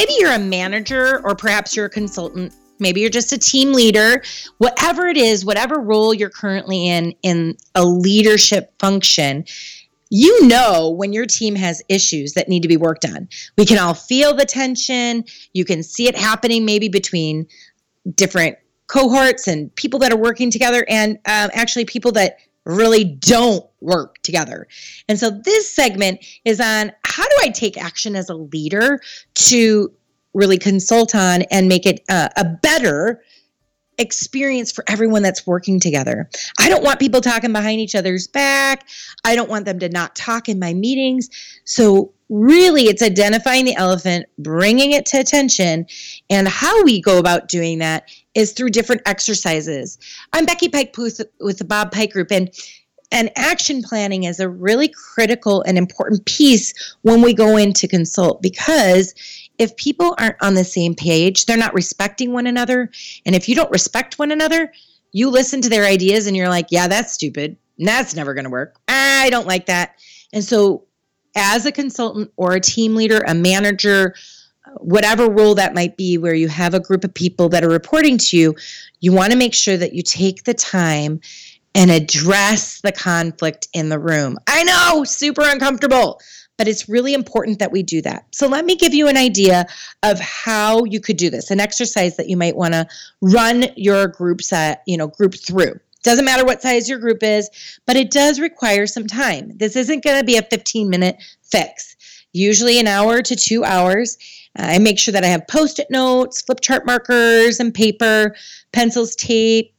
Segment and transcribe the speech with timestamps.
[0.00, 2.54] maybe you're a manager or perhaps you're a consultant.
[2.78, 4.22] Maybe you're just a team leader.
[4.56, 9.44] Whatever it is, whatever role you're currently in in a leadership function,
[10.08, 13.28] you know when your team has issues that need to be worked on.
[13.58, 15.24] We can all feel the tension.
[15.52, 17.46] You can see it happening maybe between
[18.14, 23.64] different cohorts and people that are working together and um, actually people that really don't
[23.80, 24.66] work together.
[25.08, 29.00] And so this segment is on how do I take action as a leader
[29.34, 29.92] to
[30.34, 33.22] really consult on and make it uh, a better
[34.00, 36.28] experience for everyone that's working together.
[36.58, 38.88] I don't want people talking behind each other's back.
[39.24, 41.28] I don't want them to not talk in my meetings.
[41.64, 45.86] So, really, it's identifying the elephant, bringing it to attention,
[46.30, 49.98] and how we go about doing that is through different exercises.
[50.32, 52.50] I'm Becky Pike Pluth with the Bob Pike Group, and
[53.12, 57.88] and action planning is a really critical and important piece when we go in to
[57.88, 59.14] consult because
[59.60, 62.90] if people aren't on the same page, they're not respecting one another.
[63.26, 64.72] And if you don't respect one another,
[65.12, 67.58] you listen to their ideas and you're like, yeah, that's stupid.
[67.78, 68.80] That's never going to work.
[68.88, 69.96] I don't like that.
[70.32, 70.86] And so,
[71.36, 74.14] as a consultant or a team leader, a manager,
[74.78, 78.16] whatever role that might be, where you have a group of people that are reporting
[78.16, 78.56] to you,
[79.00, 81.20] you want to make sure that you take the time
[81.74, 84.38] and address the conflict in the room.
[84.48, 86.20] I know, super uncomfortable
[86.60, 88.26] but it's really important that we do that.
[88.32, 89.64] So let me give you an idea
[90.02, 92.86] of how you could do this, an exercise that you might want to
[93.22, 95.80] run your group set, you know, group through.
[96.02, 97.48] Doesn't matter what size your group is,
[97.86, 99.56] but it does require some time.
[99.56, 101.16] This isn't going to be a 15 minute
[101.50, 101.96] fix.
[102.34, 104.18] Usually an hour to two hours.
[104.54, 108.36] I make sure that I have post it notes, flip chart markers, and paper,
[108.72, 109.72] pencils, tape.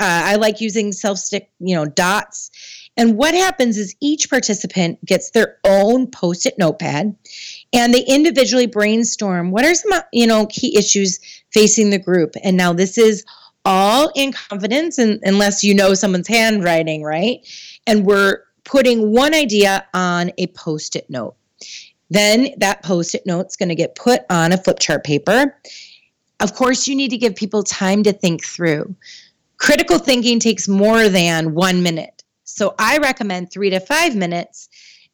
[0.00, 2.50] Uh, I like using self stick, you know, dots
[2.96, 7.16] and what happens is each participant gets their own post it notepad
[7.72, 11.18] and they individually brainstorm what are some you know key issues
[11.52, 12.34] facing the group.
[12.42, 13.24] And now this is
[13.64, 17.46] all in confidence and unless you know someone's handwriting, right?
[17.86, 21.36] And we're putting one idea on a post it note.
[22.10, 25.56] Then that post it note's going to get put on a flip chart paper.
[26.40, 28.94] Of course, you need to give people time to think through.
[29.58, 32.21] Critical thinking takes more than one minute.
[32.54, 34.68] So I recommend three to five minutes,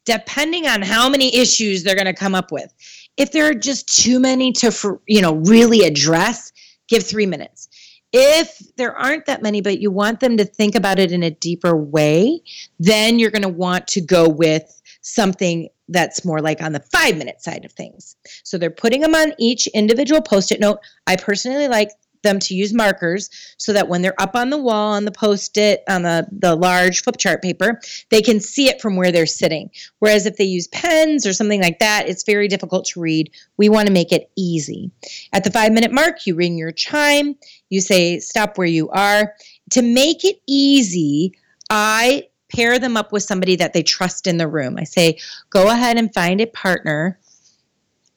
[0.05, 2.73] depending on how many issues they're going to come up with.
[3.17, 6.51] If there are just too many to, you know, really address,
[6.87, 7.67] give three minutes.
[8.11, 11.29] If there aren't that many, but you want them to think about it in a
[11.29, 12.41] deeper way,
[12.79, 17.17] then you're going to want to go with something that's more like on the five
[17.17, 18.15] minute side of things.
[18.43, 20.79] So they're putting them on each individual post it note.
[21.07, 21.89] I personally like
[22.23, 25.83] them to use markers so that when they're up on the wall on the post-it
[25.87, 29.69] on the, the large flip chart paper they can see it from where they're sitting.
[29.99, 33.31] Whereas if they use pens or something like that it's very difficult to read.
[33.57, 34.91] We want to make it easy.
[35.33, 37.35] At the five minute mark you ring your chime.
[37.69, 39.33] You say stop where you are.
[39.71, 41.33] To make it easy
[41.69, 44.75] i pair them up with somebody that they trust in the room.
[44.77, 45.19] I say
[45.49, 47.19] go ahead and find a partner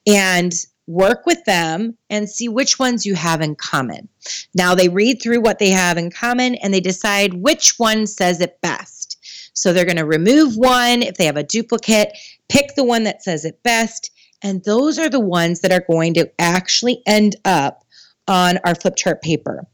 [0.06, 0.52] and
[0.86, 4.08] work with them and see which ones you have in common.
[4.54, 8.40] Now they read through what they have in common and they decide which one says
[8.40, 9.18] it best.
[9.54, 12.16] So they're going to remove one if they have a duplicate,
[12.48, 14.10] pick the one that says it best,
[14.42, 17.84] and those are the ones that are going to actually end up
[18.26, 19.66] on our flip chart paper.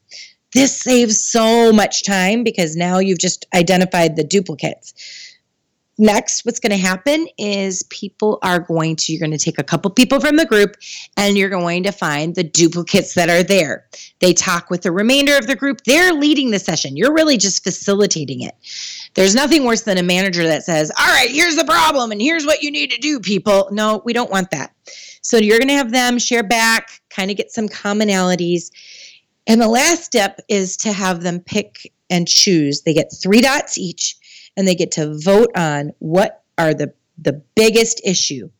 [0.52, 4.94] This saves so much time because now you've just identified the duplicates
[5.98, 9.64] next what's going to happen is people are going to you're going to take a
[9.64, 10.76] couple people from the group
[11.16, 13.86] and you're going to find the duplicates that are there.
[14.20, 15.82] They talk with the remainder of the group.
[15.84, 16.97] They're leading the session.
[16.97, 18.54] You're really just facilitating it.
[19.14, 22.47] There's nothing worse than a manager that says all right here's the problem and here's
[22.47, 23.69] what you need to do people.
[23.72, 24.72] No we don't want that.
[25.20, 28.70] So you're going to have them share back kind of get some commonalities.
[29.47, 32.82] And the last step is to have them pick and choose.
[32.82, 34.16] They get three dots each
[34.58, 38.50] and they get to vote on what are the, the biggest issue.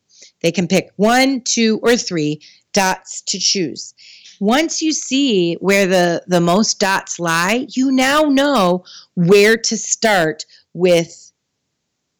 [0.41, 2.41] They can pick one, two, or three
[2.71, 3.93] dots to choose.
[4.39, 8.85] Once you see where the, the most dots lie, you now know
[9.15, 11.33] where to start with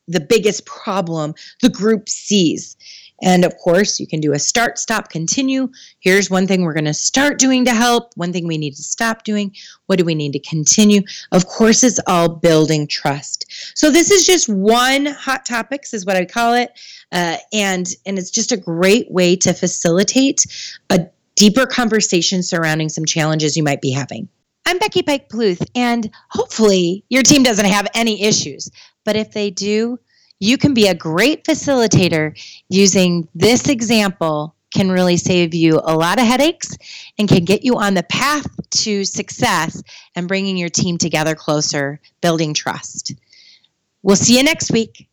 [0.10, 2.76] the biggest problem the group sees.
[3.21, 5.69] And of course, you can do a start, stop, continue.
[6.00, 8.83] Here's one thing we're going to start doing to help, one thing we need to
[8.83, 9.54] stop doing.
[9.88, 11.01] What do we need to continue?
[11.31, 13.45] Of course, it's all building trust.
[13.75, 16.71] So this is just one hot topics is what I call it.
[17.12, 20.45] Uh, and, and it's just a great way to facilitate
[20.89, 24.30] a deeper conversation surrounding some challenges you might be having.
[24.66, 28.69] I'm Becky Pike Pluth, and hopefully your team doesn't have any issues.
[29.04, 29.98] But if they do,
[30.40, 32.34] you can be a great facilitator
[32.70, 36.78] using this example can really save you a lot of headaches
[37.18, 39.82] and can get you on the path to success
[40.16, 43.14] and bringing your team together closer, building trust.
[44.04, 45.09] We'll see you next week.